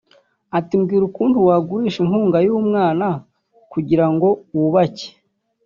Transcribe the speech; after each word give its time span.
Ati 0.57 0.73
“Mbwira 0.81 1.03
ukuntu 1.09 1.37
wagurisha 1.47 1.99
inkunga 2.03 2.37
y’umwana 2.45 3.07
kugira 3.71 4.05
ngo 4.13 4.27
wubake 4.57 5.07